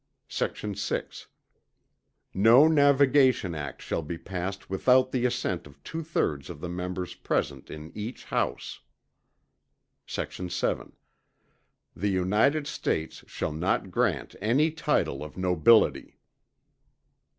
Sect. 0.27 0.75
6. 0.77 1.27
No 2.33 2.67
navigation 2.67 3.53
act 3.53 3.83
shall 3.83 4.01
be 4.01 4.17
passed 4.17 4.67
without 4.67 5.11
the 5.11 5.27
assent 5.27 5.67
of 5.67 5.83
two 5.83 6.01
thirds 6.01 6.49
of 6.49 6.59
the 6.59 6.69
members 6.69 7.13
present 7.13 7.69
in 7.69 7.91
each 7.93 8.23
House. 8.25 8.79
Sect. 10.07 10.51
7. 10.51 10.93
The 11.95 12.09
United 12.09 12.65
States 12.65 13.23
shall 13.27 13.53
not 13.53 13.91
grant 13.91 14.35
any 14.41 14.71
title 14.71 15.23
of 15.23 15.37
nobility. 15.37 16.17